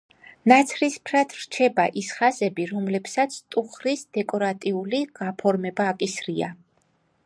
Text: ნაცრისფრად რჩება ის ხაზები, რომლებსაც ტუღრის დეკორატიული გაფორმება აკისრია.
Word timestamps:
ნაცრისფრად 0.51 1.35
რჩება 1.41 1.85
ის 2.03 2.09
ხაზები, 2.21 2.67
რომლებსაც 2.73 3.39
ტუღრის 3.57 4.05
დეკორატიული 4.19 5.07
გაფორმება 5.23 5.91
აკისრია. 5.95 6.55